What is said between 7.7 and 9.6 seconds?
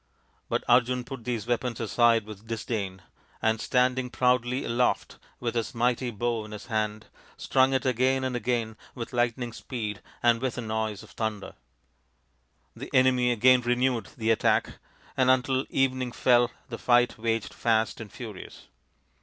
it again and again with lightning